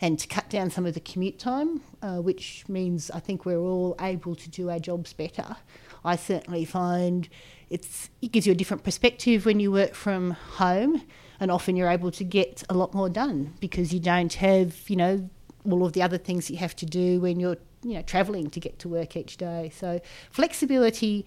and 0.00 0.18
to 0.18 0.26
cut 0.26 0.50
down 0.50 0.70
some 0.70 0.84
of 0.84 0.92
the 0.92 1.00
commute 1.00 1.38
time, 1.38 1.80
uh, 2.02 2.18
which 2.18 2.64
means 2.68 3.10
I 3.10 3.20
think 3.20 3.46
we're 3.46 3.60
all 3.60 3.96
able 4.00 4.34
to 4.34 4.50
do 4.50 4.68
our 4.68 4.78
jobs 4.78 5.14
better. 5.14 5.56
I 6.04 6.16
certainly 6.16 6.66
find 6.66 7.28
it's 7.70 8.10
it 8.20 8.30
gives 8.30 8.46
you 8.46 8.52
a 8.52 8.56
different 8.56 8.84
perspective 8.84 9.46
when 9.46 9.58
you 9.60 9.72
work 9.72 9.94
from 9.94 10.32
home 10.32 11.00
and 11.40 11.50
often 11.50 11.76
you're 11.76 11.90
able 11.90 12.10
to 12.10 12.24
get 12.24 12.62
a 12.68 12.74
lot 12.74 12.94
more 12.94 13.08
done 13.08 13.54
because 13.60 13.92
you 13.92 14.00
don't 14.00 14.34
have 14.34 14.88
you 14.88 14.96
know 14.96 15.28
all 15.70 15.84
of 15.84 15.92
the 15.92 16.02
other 16.02 16.18
things 16.18 16.50
you 16.50 16.56
have 16.58 16.76
to 16.76 16.86
do 16.86 17.20
when 17.20 17.40
you're 17.40 17.56
you 17.82 17.94
know 17.94 18.02
traveling 18.02 18.50
to 18.50 18.60
get 18.60 18.78
to 18.78 18.88
work 18.88 19.16
each 19.16 19.36
day. 19.36 19.70
So 19.74 20.00
flexibility 20.30 21.24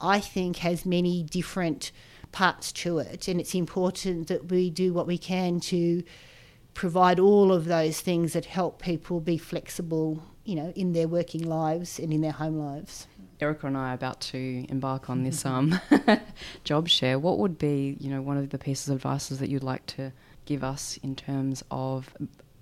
i 0.00 0.20
think 0.20 0.56
has 0.56 0.84
many 0.84 1.22
different 1.22 1.92
parts 2.32 2.72
to 2.72 2.98
it 2.98 3.28
and 3.28 3.40
it's 3.40 3.54
important 3.54 4.26
that 4.26 4.50
we 4.50 4.70
do 4.70 4.92
what 4.92 5.06
we 5.06 5.16
can 5.16 5.60
to 5.60 6.02
provide 6.74 7.20
all 7.20 7.52
of 7.52 7.66
those 7.66 8.00
things 8.00 8.32
that 8.32 8.44
help 8.44 8.82
people 8.82 9.20
be 9.20 9.38
flexible 9.38 10.22
you 10.44 10.56
know 10.56 10.72
in 10.74 10.92
their 10.92 11.06
working 11.06 11.42
lives 11.42 11.98
and 11.98 12.12
in 12.12 12.20
their 12.20 12.32
home 12.32 12.58
lives 12.58 13.06
Erica 13.40 13.66
and 13.66 13.76
I 13.76 13.90
are 13.90 13.94
about 13.94 14.20
to 14.22 14.66
embark 14.68 15.10
on 15.10 15.22
this 15.24 15.44
um, 15.44 15.80
job 16.64 16.88
share, 16.88 17.18
what 17.18 17.38
would 17.38 17.58
be, 17.58 17.96
you 18.00 18.10
know, 18.10 18.22
one 18.22 18.36
of 18.36 18.50
the 18.50 18.58
pieces 18.58 18.88
of 18.88 18.96
advice 18.96 19.28
that 19.28 19.48
you'd 19.48 19.62
like 19.62 19.86
to 19.86 20.12
give 20.44 20.62
us 20.62 20.98
in 21.02 21.16
terms 21.16 21.62
of 21.70 22.14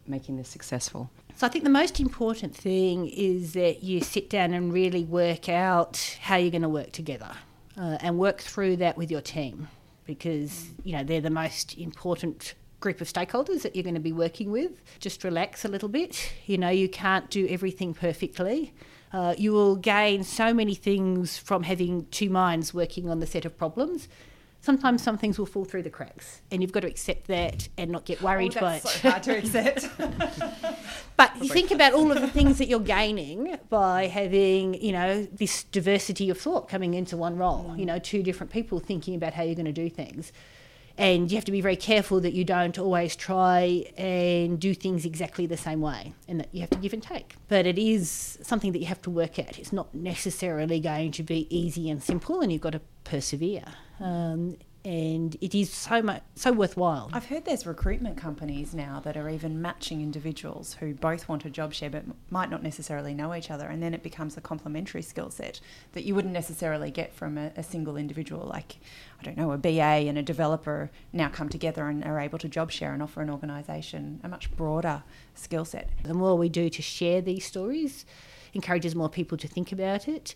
making 0.07 0.37
this 0.37 0.49
successful? 0.49 1.11
So 1.37 1.47
I 1.47 1.50
think 1.50 1.64
the 1.64 1.71
most 1.71 2.00
important 2.00 2.55
thing 2.55 3.09
is 3.09 3.52
that 3.55 3.83
you 3.83 4.00
sit 4.00 4.31
down 4.31 4.52
and 4.52 4.73
really 4.73 5.05
work 5.05 5.49
out 5.49 6.19
how 6.21 6.37
you're 6.37 6.50
going 6.50 6.62
to 6.62 6.69
work 6.69 6.93
together 6.93 7.33
uh, 7.76 7.99
and 8.00 8.19
work 8.19 8.41
through 8.41 8.76
that 8.76 8.97
with 8.97 9.11
your 9.11 9.23
team. 9.23 9.69
because 10.05 10.67
you 10.85 10.97
know 10.97 11.05
they're 11.05 11.21
the 11.21 11.31
most 11.31 11.76
important 11.79 12.55
group 12.81 13.00
of 13.00 13.09
stakeholders 13.09 13.62
that 13.62 13.76
you're 13.76 13.85
going 13.85 13.95
to 13.95 14.00
be 14.00 14.12
working 14.12 14.50
with. 14.50 14.73
Just 14.99 15.23
relax 15.23 15.64
a 15.64 15.69
little 15.69 15.88
bit. 15.88 16.33
You 16.47 16.59
know, 16.59 16.69
you 16.69 16.88
can't 16.88 17.31
do 17.31 17.47
everything 17.49 17.95
perfectly. 17.95 18.75
Uh, 19.12 19.35
you 19.37 19.52
will 19.52 19.76
gain 19.76 20.25
so 20.25 20.54
many 20.54 20.75
things 20.75 21.37
from 21.37 21.64
having 21.64 22.07
two 22.11 22.31
minds 22.31 22.73
working 22.73 23.11
on 23.11 23.21
the 23.21 23.26
set 23.26 23.45
of 23.45 23.57
problems. 23.59 24.09
Sometimes 24.62 25.02
some 25.02 25.19
things 25.19 25.38
will 25.38 25.47
fall 25.47 25.64
through 25.64 25.83
the 25.83 25.90
cracks, 25.90 26.40
and 26.50 26.62
you've 26.62 26.71
got 26.71 26.81
to 26.81 26.87
accept 26.87 27.26
that 27.26 27.69
and 27.76 27.90
not 27.90 28.04
get 28.04 28.23
worried 28.23 28.57
oh, 28.57 28.61
by 28.61 28.76
it. 28.76 28.83
So 28.85 29.11
hard 29.11 29.23
to 29.25 29.37
accept. 29.37 29.88
but 31.16 31.42
you 31.42 31.49
think 31.49 31.73
about 31.73 31.95
all 31.95 32.12
of 32.12 32.21
the 32.21 32.28
things 32.28 32.59
that 32.59 32.69
you're 32.69 32.78
gaining 32.78 33.59
by 33.69 34.07
having, 34.07 34.81
you 34.81 34.92
know, 34.92 35.25
this 35.25 35.64
diversity 35.64 36.31
of 36.31 36.38
thought 36.38 36.69
coming 36.69 36.95
into 36.95 37.16
one 37.16 37.37
role. 37.37 37.73
Mm. 37.73 37.81
You 37.81 37.87
know, 37.87 37.99
two 37.99 38.23
different 38.23 38.52
people 38.52 38.78
thinking 38.78 39.16
about 39.16 39.35
how 39.35 39.42
you're 39.42 39.57
going 39.57 39.66
to 39.66 39.73
do 39.73 39.90
things 39.90 40.33
and 40.99 41.31
you 41.31 41.37
have 41.37 41.45
to 41.47 41.53
be 41.53 41.61
very 41.61 41.77
careful 41.77 42.21
that 42.21 42.33
you 42.33 42.45
don't 42.45 42.79
always 42.79 43.17
try 43.17 43.85
and 43.97 44.61
do 44.61 44.75
things 44.75 45.05
exactly 45.05 45.47
the 45.47 45.57
same 45.57 45.81
way 45.81 46.13
and 46.29 46.41
that 46.41 46.49
you 46.53 46.61
have 46.61 46.71
to 46.71 46.79
give 46.79 46.93
and 46.93 47.03
take. 47.03 47.37
But 47.49 47.67
it 47.67 47.79
is 47.79 48.39
something 48.43 48.73
that 48.73 48.79
you 48.79 48.87
have 48.87 49.03
to 49.03 49.11
work 49.11 49.39
at. 49.39 49.59
It's 49.59 49.73
not 49.73 49.95
necessarily 49.95 50.81
going 50.81 51.13
to 51.13 51.23
be 51.23 51.47
easy 51.55 51.91
and 51.91 52.03
simple 52.03 52.41
and 52.41 52.53
you've 52.53 52.63
got 52.63 52.73
to 52.73 52.81
persevere. 53.05 53.65
Um, 54.01 54.57
and 54.85 55.37
it 55.41 55.55
is 55.55 55.73
so 55.73 56.03
much 56.03 56.23
so 56.35 56.51
worthwhile. 56.51 57.09
I've 57.12 57.27
heard 57.27 57.45
there's 57.45 57.67
recruitment 57.67 58.17
companies 58.17 58.75
now 58.75 59.01
that 59.05 59.17
are 59.17 59.29
even 59.29 59.62
matching 59.62 60.01
individuals 60.01 60.75
who 60.75 60.95
both 60.95 61.29
want 61.29 61.45
a 61.45 61.51
job 61.51 61.73
share 61.73 61.91
but 61.91 62.05
might 62.31 62.51
not 62.51 62.62
necessarily 62.62 63.15
know 63.15 63.35
each 63.35 63.51
other, 63.51 63.67
and 63.67 63.83
then 63.83 63.95
it 63.95 64.03
becomes 64.03 64.37
a 64.37 64.41
complementary 64.41 65.03
skill 65.03 65.31
set 65.31 65.61
that 65.93 66.05
you 66.05 66.15
wouldn't 66.15 66.35
necessarily 66.35 66.91
get 66.91 67.15
from 67.15 67.39
a, 67.39 67.53
a, 67.57 67.62
single 67.62 67.97
individual. 67.97 68.45
Like, 68.47 68.79
I 69.21 69.23
don't 69.23 69.37
know, 69.37 69.53
a 69.53 69.59
BA 69.59 69.71
and 70.09 70.19
a 70.19 70.23
developer 70.23 70.91
now 71.12 71.29
come 71.29 71.49
together 71.49 71.87
and 71.87 72.05
are 72.05 72.19
able 72.19 72.39
to 72.41 72.49
job 72.49 72.73
share 72.73 72.93
and 72.93 73.03
offer 73.03 73.23
an 73.23 73.31
organisation 73.31 74.21
a 74.25 74.29
much 74.29 74.55
broader 74.57 75.05
skill 75.35 75.65
set. 75.65 75.91
The 76.03 76.15
more 76.15 76.37
we 76.37 76.49
do 76.49 76.69
to 76.69 76.83
share 76.83 77.21
these 77.21 77.45
stories, 77.45 78.05
encourages 78.53 78.95
more 78.95 79.09
people 79.09 79.39
to 79.39 79.49
think 79.49 79.73
about 79.73 80.09
it 80.09 80.35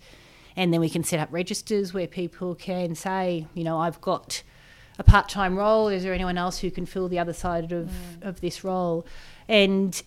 and 0.56 0.72
then 0.72 0.80
we 0.80 0.88
can 0.88 1.04
set 1.04 1.20
up 1.20 1.28
registers 1.30 1.92
where 1.92 2.06
people 2.06 2.54
can 2.54 2.94
say, 2.94 3.46
you 3.54 3.62
know, 3.62 3.78
I've 3.78 4.00
got 4.00 4.42
a 4.98 5.04
part 5.04 5.28
time 5.28 5.56
role. 5.56 5.88
Is 5.88 6.02
there 6.02 6.14
anyone 6.14 6.38
else 6.38 6.58
who 6.58 6.70
can 6.70 6.86
fill 6.86 7.08
the 7.08 7.18
other 7.18 7.34
side 7.34 7.72
of, 7.72 7.88
mm. 7.88 8.22
of 8.22 8.40
this 8.40 8.64
role? 8.64 9.06
And, 9.48 10.02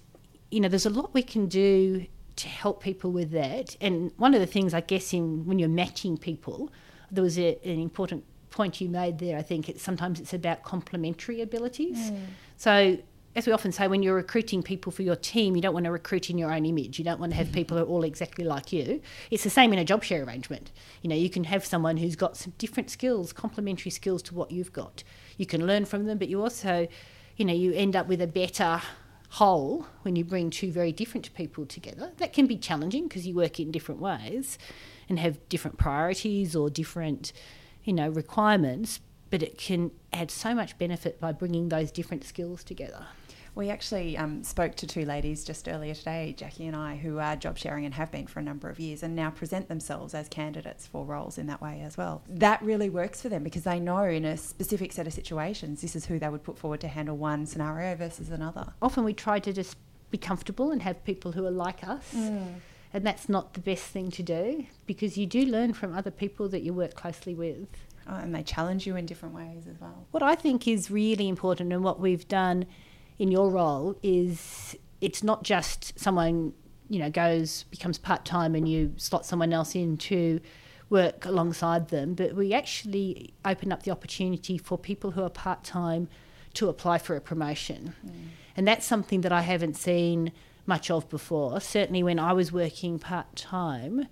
you 0.49 0.59
know, 0.59 0.67
there's 0.67 0.87
a 0.87 0.89
lot 0.89 1.13
we 1.13 1.23
can 1.23 1.47
do 1.47 2.07
to 2.37 2.47
help 2.47 2.81
people 2.81 3.11
with 3.11 3.31
that. 3.31 3.75
And 3.79 4.11
one 4.17 4.33
of 4.33 4.39
the 4.39 4.47
things, 4.47 4.73
I 4.73 4.81
guess, 4.81 5.13
in 5.13 5.45
when 5.45 5.59
you're 5.59 5.69
matching 5.69 6.17
people, 6.17 6.71
there 7.11 7.23
was 7.23 7.37
a, 7.37 7.59
an 7.63 7.79
important 7.79 8.23
point 8.49 8.81
you 8.81 8.89
made 8.89 9.19
there. 9.19 9.37
I 9.37 9.41
think 9.41 9.69
it's 9.69 9.83
sometimes 9.83 10.19
it's 10.19 10.33
about 10.33 10.63
complementary 10.63 11.41
abilities. 11.41 12.11
Mm. 12.11 12.25
So 12.57 12.97
as 13.35 13.45
we 13.45 13.53
often 13.53 13.71
say, 13.71 13.87
when 13.87 14.01
you're 14.01 14.15
recruiting 14.15 14.63
people 14.63 14.91
for 14.91 15.03
your 15.03 15.15
team, 15.15 15.55
you 15.55 15.61
don't 15.61 15.73
want 15.73 15.85
to 15.85 15.91
recruit 15.91 16.29
in 16.29 16.37
your 16.37 16.51
own 16.51 16.65
image. 16.65 16.97
You 16.97 17.05
don't 17.05 17.19
want 17.19 17.31
to 17.31 17.37
have 17.37 17.47
mm-hmm. 17.47 17.55
people 17.55 17.77
who 17.77 17.83
are 17.83 17.87
all 17.87 18.03
exactly 18.03 18.43
like 18.43 18.73
you. 18.73 19.01
It's 19.29 19.43
the 19.43 19.49
same 19.49 19.71
in 19.71 19.79
a 19.79 19.85
job 19.85 20.03
share 20.03 20.23
arrangement. 20.23 20.71
You 21.01 21.09
know, 21.09 21.15
you 21.15 21.29
can 21.29 21.43
have 21.43 21.63
someone 21.63 21.97
who's 21.97 22.15
got 22.15 22.37
some 22.37 22.53
different 22.57 22.89
skills, 22.89 23.31
complementary 23.31 23.91
skills 23.91 24.23
to 24.23 24.35
what 24.35 24.51
you've 24.51 24.73
got. 24.73 25.03
You 25.37 25.45
can 25.45 25.67
learn 25.67 25.85
from 25.85 26.05
them, 26.05 26.17
but 26.17 26.27
you 26.27 26.41
also, 26.41 26.87
you 27.37 27.45
know, 27.45 27.53
you 27.53 27.71
end 27.73 27.95
up 27.95 28.07
with 28.07 28.21
a 28.21 28.27
better 28.27 28.81
whole 29.33 29.85
when 30.01 30.15
you 30.15 30.25
bring 30.25 30.49
two 30.49 30.71
very 30.71 30.91
different 30.91 31.31
people 31.35 31.65
together. 31.65 32.11
That 32.17 32.33
can 32.33 32.47
be 32.47 32.57
challenging 32.57 33.07
because 33.07 33.27
you 33.27 33.35
work 33.35 33.59
in 33.59 33.71
different 33.71 34.01
ways 34.01 34.57
and 35.07 35.19
have 35.19 35.47
different 35.49 35.77
priorities 35.77 36.55
or 36.55 36.69
different, 36.69 37.31
you 37.83 37.93
know, 37.93 38.09
requirements, 38.09 38.99
but 39.29 39.43
it 39.43 39.57
can 39.57 39.91
add 40.11 40.31
so 40.31 40.55
much 40.55 40.77
benefit 40.79 41.19
by 41.19 41.31
bringing 41.31 41.69
those 41.69 41.91
different 41.91 42.23
skills 42.23 42.63
together. 42.63 43.05
We 43.55 43.69
actually 43.69 44.17
um, 44.17 44.43
spoke 44.43 44.75
to 44.75 44.87
two 44.87 45.05
ladies 45.05 45.43
just 45.43 45.67
earlier 45.67 45.93
today, 45.93 46.33
Jackie 46.37 46.67
and 46.67 46.75
I, 46.75 46.95
who 46.95 47.19
are 47.19 47.35
job 47.35 47.57
sharing 47.57 47.85
and 47.85 47.93
have 47.95 48.11
been 48.11 48.27
for 48.27 48.39
a 48.39 48.43
number 48.43 48.69
of 48.69 48.79
years 48.79 49.03
and 49.03 49.15
now 49.15 49.29
present 49.29 49.67
themselves 49.67 50.13
as 50.13 50.29
candidates 50.29 50.87
for 50.87 51.05
roles 51.05 51.37
in 51.37 51.47
that 51.47 51.61
way 51.61 51.81
as 51.85 51.97
well. 51.97 52.21
That 52.29 52.61
really 52.61 52.89
works 52.89 53.21
for 53.21 53.29
them 53.29 53.43
because 53.43 53.63
they 53.63 53.79
know 53.79 54.03
in 54.03 54.25
a 54.25 54.37
specific 54.37 54.91
set 54.91 55.07
of 55.07 55.13
situations 55.13 55.81
this 55.81 55.95
is 55.95 56.05
who 56.05 56.19
they 56.19 56.29
would 56.29 56.43
put 56.43 56.57
forward 56.57 56.81
to 56.81 56.87
handle 56.87 57.17
one 57.17 57.45
scenario 57.45 57.95
versus 57.95 58.29
another. 58.29 58.73
Often 58.81 59.03
we 59.03 59.13
try 59.13 59.39
to 59.39 59.51
just 59.51 59.77
be 60.11 60.17
comfortable 60.17 60.71
and 60.71 60.81
have 60.81 61.03
people 61.03 61.31
who 61.33 61.45
are 61.45 61.51
like 61.51 61.83
us. 61.83 62.13
Mm. 62.15 62.55
And 62.93 63.05
that's 63.05 63.29
not 63.29 63.53
the 63.53 63.59
best 63.59 63.83
thing 63.83 64.09
to 64.11 64.23
do 64.23 64.65
because 64.87 65.17
you 65.17 65.27
do 65.27 65.45
learn 65.45 65.73
from 65.73 65.95
other 65.95 66.11
people 66.11 66.49
that 66.49 66.61
you 66.61 66.73
work 66.73 66.95
closely 66.95 67.35
with. 67.35 67.67
Oh, 68.07 68.15
and 68.15 68.33
they 68.33 68.41
challenge 68.41 68.87
you 68.87 68.95
in 68.95 69.05
different 69.05 69.35
ways 69.35 69.67
as 69.69 69.79
well. 69.79 70.07
What 70.09 70.23
I 70.23 70.33
think 70.33 70.67
is 70.67 70.89
really 70.89 71.27
important 71.27 71.71
and 71.71 71.83
what 71.83 71.99
we've 71.99 72.27
done 72.27 72.65
in 73.19 73.29
your 73.31 73.51
role 73.51 73.97
is 74.01 74.75
it's 75.01 75.21
not 75.21 75.43
just 75.43 75.97
someone 75.99 76.53
you 76.89 76.97
know 76.97 77.09
goes 77.09 77.63
becomes 77.69 77.97
part 77.97 78.25
time 78.25 78.55
and 78.55 78.67
you 78.67 78.93
slot 78.97 79.25
someone 79.25 79.53
else 79.53 79.75
in 79.75 79.97
to 79.97 80.39
work 80.89 81.23
alongside 81.25 81.89
them, 81.89 82.15
but 82.15 82.33
we 82.33 82.51
actually 82.51 83.31
open 83.45 83.71
up 83.71 83.83
the 83.83 83.91
opportunity 83.91 84.57
for 84.57 84.75
people 84.75 85.11
who 85.11 85.21
are 85.21 85.29
part 85.29 85.63
time 85.63 86.07
to 86.55 86.67
apply 86.67 86.97
for 86.97 87.15
a 87.15 87.21
promotion, 87.21 87.93
mm. 88.03 88.11
and 88.57 88.67
that's 88.67 88.87
something 88.87 89.21
that 89.21 89.31
I 89.31 89.41
haven't 89.41 89.75
seen 89.75 90.31
much 90.65 90.89
of 90.89 91.07
before. 91.09 91.61
Certainly, 91.61 92.01
when 92.01 92.17
I 92.17 92.33
was 92.33 92.51
working 92.51 92.97
part 92.97 93.35
time. 93.35 94.07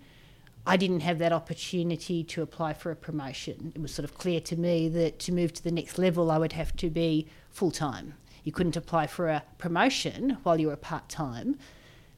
I 0.70 0.76
didn't 0.76 1.00
have 1.00 1.18
that 1.20 1.32
opportunity 1.32 2.26
to 2.26 2.42
apply 2.42 2.74
for 2.74 2.92
a 2.92 2.96
promotion. 2.98 3.72
It 3.74 3.82
was 3.82 3.94
sort 3.94 4.04
of 4.04 4.18
clear 4.18 4.42
to 4.42 4.58
me 4.58 4.90
that 4.90 5.18
to 5.20 5.32
move 5.32 5.54
to 5.54 5.64
the 5.64 5.72
next 5.72 5.98
level, 5.98 6.30
I 6.30 6.38
would 6.38 6.52
have 6.52 6.76
to 6.76 6.90
be 6.90 7.26
full 7.50 7.72
time 7.72 8.16
you 8.48 8.54
couldn't 8.54 8.78
apply 8.78 9.06
for 9.06 9.28
a 9.28 9.44
promotion 9.58 10.38
while 10.44 10.58
you 10.58 10.68
were 10.68 10.78
part 10.78 11.10
time. 11.10 11.58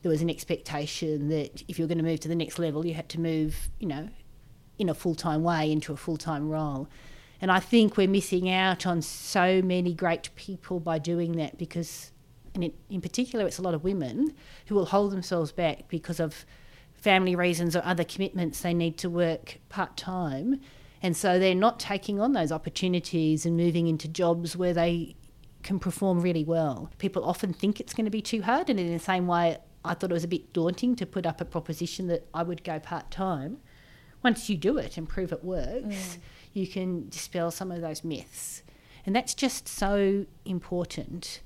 There 0.04 0.12
was 0.12 0.22
an 0.22 0.30
expectation 0.30 1.28
that 1.30 1.64
if 1.68 1.80
you 1.80 1.84
were 1.84 1.88
going 1.88 1.98
to 1.98 2.04
move 2.04 2.20
to 2.20 2.28
the 2.28 2.36
next 2.36 2.60
level, 2.60 2.86
you 2.86 2.94
had 2.94 3.10
to 3.10 3.20
move, 3.20 3.72
you 3.80 3.88
know, 3.88 4.10
in 4.78 4.90
a 4.90 4.94
full 4.94 5.16
time 5.16 5.42
way 5.42 5.72
into 5.72 5.92
a 5.92 5.98
full 5.98 6.18
time 6.18 6.48
role. 6.48 6.88
And 7.42 7.52
I 7.52 7.60
think 7.60 7.98
we're 7.98 8.08
missing 8.08 8.48
out 8.48 8.86
on 8.86 9.02
so 9.02 9.64
many 9.64 9.92
great 9.96 10.30
people 10.36 10.80
by 10.80 11.00
doing 11.00 11.32
that 11.38 11.58
because, 11.58 12.12
and 12.54 12.64
in, 12.64 12.74
in 12.92 13.02
particular, 13.02 13.48
it's 13.48 13.58
a 13.58 13.64
lot 13.64 13.74
of 13.74 13.84
women 13.84 14.36
who 14.68 14.76
will 14.76 14.86
hold 14.86 15.12
themselves 15.12 15.52
back 15.52 15.88
because 15.88 16.20
of 16.20 16.46
family 16.94 17.36
reasons 17.36 17.76
or 17.76 17.82
other 17.84 18.04
commitments 18.04 18.62
they 18.62 18.76
need 18.76 19.00
to 19.00 19.10
work 19.10 19.58
part 19.70 19.98
time. 19.98 20.62
And 21.02 21.18
so 21.18 21.40
they're 21.40 21.56
not 21.56 21.80
taking 21.80 22.22
on 22.22 22.34
those 22.34 22.52
opportunities 22.52 23.48
and 23.48 23.58
moving 23.58 23.88
into 23.88 24.08
jobs 24.08 24.56
where 24.56 24.76
they 24.76 25.16
can 25.70 25.78
perform 25.78 26.20
really 26.20 26.44
well. 26.44 26.90
People 26.98 27.24
often 27.24 27.54
think 27.54 27.80
it's 27.80 27.94
going 27.94 28.06
to 28.06 28.10
be 28.10 28.24
too 28.24 28.42
hard, 28.42 28.72
and 28.72 28.80
in 28.80 28.92
the 28.92 28.98
same 28.98 29.28
way, 29.28 29.56
I 29.86 29.94
thought 29.94 30.10
it 30.10 30.16
was 30.16 30.24
a 30.24 30.28
bit 30.28 30.52
daunting 30.52 30.96
to 30.96 31.06
put 31.06 31.28
up 31.28 31.40
a 31.40 31.46
proposition 31.46 32.08
that 32.08 32.28
I 32.34 32.42
would 32.42 32.64
go 32.64 32.80
part 32.80 33.12
time. 33.12 33.58
Once 34.24 34.50
you 34.50 34.58
do 34.58 34.80
it 34.80 34.98
and 34.98 35.08
prove 35.08 35.32
it 35.32 35.44
works, 35.44 35.86
mm. 35.86 36.18
you 36.54 36.66
can 36.66 37.08
dispel 37.10 37.52
some 37.52 37.72
of 37.72 37.82
those 37.82 38.04
myths. 38.04 38.64
And 39.06 39.16
that's 39.16 39.36
just 39.36 39.68
so 39.68 40.26
important. 40.44 41.40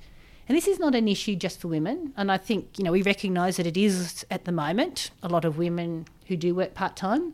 And 0.48 0.58
this 0.58 0.70
is 0.70 0.80
not 0.80 0.96
an 0.96 1.10
issue 1.10 1.36
just 1.36 1.60
for 1.60 1.68
women. 1.68 2.14
And 2.16 2.32
I 2.32 2.38
think, 2.38 2.78
you 2.78 2.86
know, 2.86 2.94
we 2.94 3.02
recognise 3.02 3.58
that 3.58 3.68
it 3.68 3.76
is 3.76 4.26
at 4.32 4.46
the 4.46 4.54
moment 4.54 5.12
a 5.22 5.28
lot 5.28 5.44
of 5.44 5.58
women 5.58 6.08
who 6.28 6.38
do 6.38 6.56
work 6.56 6.74
part 6.76 6.96
time, 6.96 7.34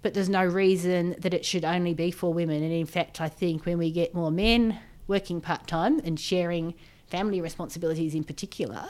but 0.00 0.14
there's 0.14 0.30
no 0.30 0.46
reason 0.46 1.16
that 1.18 1.34
it 1.34 1.44
should 1.44 1.66
only 1.66 1.92
be 1.92 2.10
for 2.10 2.32
women. 2.32 2.62
And 2.62 2.72
in 2.72 2.86
fact, 2.86 3.20
I 3.20 3.28
think 3.28 3.66
when 3.66 3.76
we 3.76 3.90
get 3.90 4.14
more 4.14 4.30
men 4.30 4.80
working 5.10 5.40
part 5.40 5.66
time 5.66 6.00
and 6.04 6.18
sharing 6.18 6.72
family 7.08 7.40
responsibilities 7.40 8.14
in 8.14 8.22
particular 8.22 8.88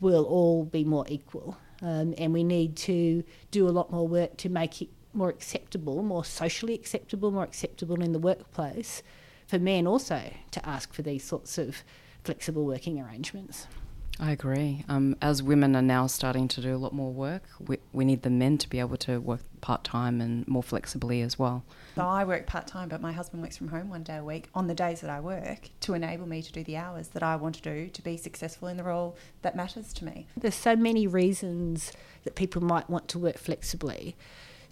will 0.00 0.24
all 0.24 0.64
be 0.64 0.82
more 0.82 1.04
equal. 1.08 1.58
Um, 1.82 2.14
and 2.16 2.32
we 2.32 2.42
need 2.42 2.74
to 2.88 3.22
do 3.50 3.68
a 3.68 3.70
lot 3.70 3.92
more 3.92 4.08
work 4.08 4.36
to 4.38 4.48
make 4.48 4.80
it 4.80 4.88
more 5.12 5.28
acceptable, 5.28 6.02
more 6.02 6.24
socially 6.24 6.74
acceptable, 6.74 7.30
more 7.30 7.44
acceptable 7.44 8.02
in 8.02 8.12
the 8.12 8.18
workplace 8.18 9.02
for 9.46 9.58
men 9.58 9.86
also 9.86 10.32
to 10.52 10.66
ask 10.66 10.94
for 10.94 11.02
these 11.02 11.22
sorts 11.22 11.58
of 11.58 11.82
flexible 12.24 12.64
working 12.64 12.98
arrangements. 12.98 13.66
I 14.20 14.30
agree. 14.30 14.84
Um, 14.88 15.16
as 15.20 15.42
women 15.42 15.74
are 15.74 15.82
now 15.82 16.06
starting 16.06 16.46
to 16.48 16.60
do 16.60 16.74
a 16.74 16.76
lot 16.76 16.92
more 16.92 17.12
work, 17.12 17.42
we, 17.66 17.78
we 17.92 18.04
need 18.04 18.22
the 18.22 18.30
men 18.30 18.58
to 18.58 18.68
be 18.68 18.78
able 18.78 18.96
to 18.98 19.20
work 19.20 19.40
part 19.60 19.84
time 19.84 20.20
and 20.20 20.46
more 20.46 20.62
flexibly 20.62 21.22
as 21.22 21.38
well. 21.38 21.64
So 21.96 22.02
I 22.02 22.24
work 22.24 22.46
part 22.46 22.66
time, 22.66 22.88
but 22.88 23.00
my 23.00 23.12
husband 23.12 23.42
works 23.42 23.56
from 23.56 23.68
home 23.68 23.88
one 23.88 24.02
day 24.02 24.16
a 24.18 24.24
week 24.24 24.48
on 24.54 24.66
the 24.66 24.74
days 24.74 25.00
that 25.00 25.10
I 25.10 25.20
work 25.20 25.70
to 25.80 25.94
enable 25.94 26.28
me 26.28 26.42
to 26.42 26.52
do 26.52 26.62
the 26.62 26.76
hours 26.76 27.08
that 27.08 27.22
I 27.22 27.36
want 27.36 27.56
to 27.56 27.62
do 27.62 27.88
to 27.88 28.02
be 28.02 28.16
successful 28.16 28.68
in 28.68 28.76
the 28.76 28.84
role 28.84 29.16
that 29.42 29.56
matters 29.56 29.92
to 29.94 30.04
me. 30.04 30.26
There's 30.36 30.54
so 30.54 30.76
many 30.76 31.06
reasons 31.06 31.92
that 32.24 32.34
people 32.34 32.62
might 32.62 32.88
want 32.90 33.08
to 33.08 33.18
work 33.18 33.38
flexibly. 33.38 34.14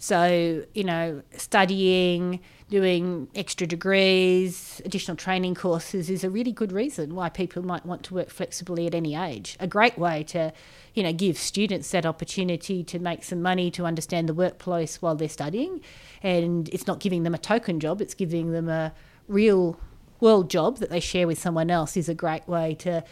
So, 0.01 0.65
you 0.73 0.83
know, 0.83 1.21
studying, 1.37 2.39
doing 2.71 3.27
extra 3.35 3.67
degrees, 3.67 4.81
additional 4.83 5.15
training 5.15 5.53
courses 5.53 6.09
is 6.09 6.23
a 6.23 6.29
really 6.31 6.51
good 6.51 6.71
reason 6.71 7.13
why 7.13 7.29
people 7.29 7.63
might 7.63 7.85
want 7.85 8.01
to 8.05 8.15
work 8.15 8.31
flexibly 8.31 8.87
at 8.87 8.95
any 8.95 9.13
age. 9.13 9.55
A 9.59 9.67
great 9.67 9.99
way 9.99 10.23
to, 10.23 10.53
you 10.95 11.03
know, 11.03 11.13
give 11.13 11.37
students 11.37 11.91
that 11.91 12.07
opportunity 12.07 12.83
to 12.83 12.97
make 12.97 13.23
some 13.23 13.43
money 13.43 13.69
to 13.69 13.85
understand 13.85 14.27
the 14.27 14.33
workplace 14.33 15.03
while 15.03 15.13
they're 15.13 15.29
studying. 15.29 15.81
And 16.23 16.67
it's 16.69 16.87
not 16.87 16.99
giving 16.99 17.21
them 17.21 17.35
a 17.35 17.37
token 17.37 17.79
job, 17.79 18.01
it's 18.01 18.15
giving 18.15 18.53
them 18.53 18.69
a 18.69 18.93
real 19.27 19.79
world 20.19 20.49
job 20.49 20.79
that 20.79 20.89
they 20.89 20.99
share 20.99 21.27
with 21.27 21.37
someone 21.37 21.69
else 21.69 21.95
is 21.95 22.09
a 22.09 22.15
great 22.15 22.47
way 22.47 22.73
to 22.79 23.03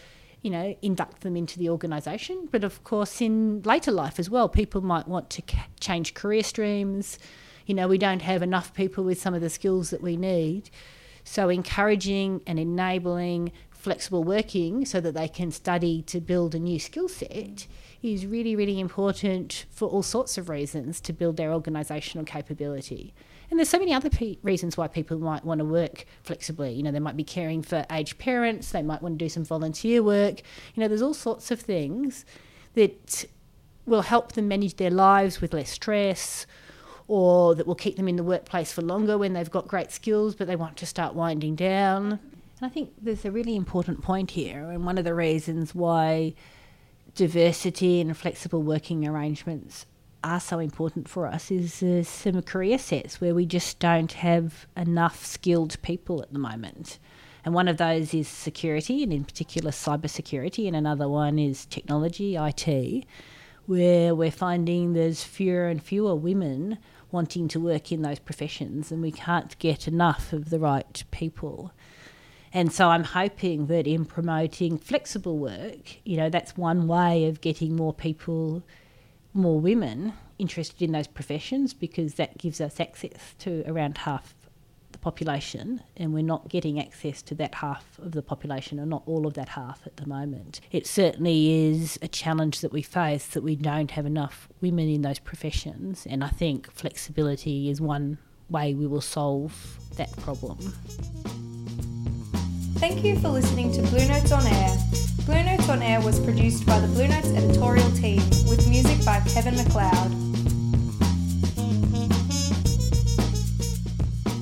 you 0.42 0.50
know, 0.50 0.76
induct 0.82 1.22
them 1.22 1.36
into 1.36 1.60
the 1.60 1.70
organisation. 1.70 2.48
But 2.52 2.64
of 2.64 2.84
course, 2.84 3.22
in 3.22 3.62
later 3.64 3.92
life 3.92 4.20
as 4.20 4.30
well, 4.30 4.48
people 4.48 4.82
might 4.82 5.08
want 5.08 5.30
to 5.32 5.42
ca- 5.42 5.68
change 5.80 6.14
career 6.14 6.44
streams. 6.44 7.20
You 7.66 7.76
know, 7.76 7.88
we 7.88 7.98
don't 7.98 8.22
have 8.22 8.42
enough 8.42 8.74
people 8.74 9.04
with 9.04 9.22
some 9.22 9.34
of 9.34 9.42
the 9.42 9.50
skills 9.50 9.90
that 9.90 10.02
we 10.02 10.18
need. 10.18 10.70
So, 11.24 11.50
encouraging 11.50 12.42
and 12.48 12.58
enabling 12.58 13.52
flexible 13.70 14.24
working 14.24 14.86
so 14.86 15.00
that 15.00 15.14
they 15.14 15.28
can 15.28 15.52
study 15.52 16.02
to 16.04 16.20
build 16.20 16.56
a 16.56 16.60
new 16.60 16.80
skill 16.80 17.08
set 17.08 17.68
is 18.02 18.26
really, 18.26 18.56
really 18.56 18.80
important 18.80 19.66
for 19.70 19.90
all 19.90 20.04
sorts 20.04 20.38
of 20.38 20.50
reasons 20.50 21.02
to 21.02 21.14
build 21.14 21.38
their 21.38 21.50
organisational 21.50 22.26
capability. 22.26 23.14
And 23.50 23.60
there's 23.60 23.70
so 23.70 23.80
many 23.80 23.94
other 23.94 24.10
pe- 24.10 24.38
reasons 24.42 24.78
why 24.78 24.88
people 24.88 25.18
might 25.18 25.44
want 25.44 25.60
to 25.60 25.66
work 25.66 26.06
flexibly. 26.24 26.72
You 26.74 26.84
know, 26.84 26.92
they 26.92 27.00
might 27.00 27.18
be 27.18 27.24
caring 27.24 27.62
for 27.62 27.86
aged 27.92 28.18
parents, 28.18 28.72
they 28.72 28.84
might 28.84 29.02
want 29.02 29.20
to 29.20 29.26
do 29.26 29.30
some 29.30 29.44
volunteer 29.44 30.02
work. 30.02 30.42
You 30.76 30.82
know, 30.82 30.88
there's 30.88 31.02
all 31.02 31.14
sorts 31.14 31.52
of 31.52 31.60
things 31.60 32.26
that 32.76 33.26
will 33.86 34.04
help 34.04 34.34
them 34.34 34.48
manage 34.48 34.76
their 34.76 34.92
lives 34.92 35.42
with 35.42 35.54
less 35.54 35.70
stress 35.72 36.46
or 37.08 37.56
that 37.56 37.66
will 37.66 37.76
keep 37.76 37.96
them 37.98 38.08
in 38.08 38.16
the 38.16 38.24
workplace 38.24 38.72
for 38.72 38.84
longer 38.84 39.18
when 39.18 39.34
they've 39.34 39.50
got 39.50 39.68
great 39.68 39.92
skills 39.92 40.36
but 40.36 40.46
they 40.46 40.56
want 40.56 40.78
to 40.78 40.86
start 40.86 41.16
winding 41.16 41.56
down. 41.56 42.12
And 42.12 42.20
I 42.62 42.70
think 42.70 42.94
there's 43.02 43.26
a 43.26 43.32
really 43.32 43.56
important 43.56 44.02
point 44.02 44.32
here, 44.32 44.70
and 44.70 44.86
one 44.86 44.98
of 44.98 45.06
the 45.06 45.16
reasons 45.16 45.74
why 45.74 46.34
diversity 47.20 48.00
and 48.00 48.16
flexible 48.16 48.64
working 48.64 49.06
arrangements 49.06 49.86
are 50.24 50.40
so 50.40 50.58
important 50.58 51.10
for 51.10 51.28
us 51.28 51.52
is 51.52 51.84
uh, 51.84 52.02
some 52.02 52.42
career 52.42 52.78
sets 52.78 53.20
where 53.20 53.36
we 53.36 53.46
just 53.46 53.78
don't 53.80 54.14
have 54.14 54.66
enough 54.78 55.26
skilled 55.26 55.76
people 55.82 56.22
at 56.22 56.32
the 56.32 56.40
moment. 56.40 56.98
And 57.44 57.54
one 57.54 57.68
of 57.68 57.76
those 57.76 58.14
is 58.14 58.30
security, 58.30 59.04
and 59.04 59.12
in 59.12 59.26
particular 59.26 59.72
cybersecurity, 59.72 60.66
and 60.66 60.78
another 60.78 61.10
one 61.10 61.38
is 61.38 61.66
technology, 61.66 62.38
IT, 62.38 63.06
where 63.66 64.16
we're 64.16 64.32
finding 64.32 64.94
there's 64.94 65.22
fewer 65.22 65.68
and 65.68 65.84
fewer 65.84 66.16
women 66.16 66.78
wanting 67.12 67.50
to 67.50 67.60
work 67.60 67.92
in 67.92 68.02
those 68.02 68.20
professions, 68.20 68.94
and 68.94 69.02
we 69.02 69.12
can't 69.12 69.60
get 69.60 69.90
enough 69.90 70.32
of 70.32 70.52
the 70.52 70.60
right 70.60 71.04
people. 71.12 71.74
And 72.54 72.72
so 72.74 72.90
I'm 72.90 73.04
hoping 73.04 73.68
that 73.68 73.86
in 73.88 74.06
promoting 74.06 74.78
flexible 74.78 75.38
work, 75.38 75.98
you 76.04 76.18
know, 76.18 76.30
that's 76.30 76.58
one 76.58 76.88
way 76.88 77.26
of 77.26 77.42
getting 77.42 77.76
more 77.76 77.94
people 77.94 78.64
more 79.34 79.60
women 79.60 80.14
interested 80.40 80.82
in 80.82 80.92
those 80.92 81.08
professions 81.08 81.74
because 81.74 82.16
that 82.16 82.38
gives 82.38 82.60
us 82.60 82.80
access 82.80 83.36
to 83.40 83.64
around 83.68 84.00
half 84.00 84.34
the 84.92 84.98
population 84.98 85.82
and 85.98 86.14
we're 86.14 86.24
not 86.24 86.50
getting 86.50 86.80
access 86.80 87.22
to 87.22 87.36
that 87.36 87.54
half 87.56 88.00
of 88.00 88.14
the 88.14 88.22
population 88.22 88.80
or 88.80 88.86
not 88.86 89.04
all 89.06 89.28
of 89.28 89.36
that 89.36 89.50
half 89.50 89.86
at 89.86 89.98
the 89.98 90.08
moment. 90.08 90.62
It 90.72 90.88
certainly 90.88 91.70
is 91.70 92.00
a 92.02 92.08
challenge 92.08 92.62
that 92.62 92.72
we 92.72 92.82
face 92.82 93.28
that 93.28 93.44
we 93.44 93.56
don't 93.56 93.92
have 93.92 94.06
enough 94.06 94.50
women 94.62 94.90
in 94.90 95.04
those 95.04 95.20
professions 95.20 96.08
and 96.10 96.24
I 96.24 96.30
think 96.30 96.72
flexibility 96.72 97.70
is 97.70 97.80
one 97.80 98.18
way 98.50 98.74
we 98.74 98.88
will 98.88 99.02
solve 99.02 99.78
that 99.98 100.12
problem. 100.18 100.74
Thank 102.80 103.04
you 103.04 103.20
for 103.20 103.28
listening 103.28 103.74
to 103.74 103.82
Blue 103.82 104.08
Notes 104.08 104.32
on 104.32 104.48
Air. 104.48 104.78
Blue 105.26 105.44
Notes 105.44 105.68
on 105.68 105.82
Air 105.82 106.00
was 106.00 106.18
produced 106.18 106.66
by 106.66 106.80
the 106.80 106.88
Blue 106.88 107.10
Notes 107.10 107.28
editorial 107.28 107.92
team 107.92 108.22
with 108.48 108.70
music 108.70 109.06
by 109.06 109.20
Kevin 109.28 109.58
MacLeod. 109.58 110.29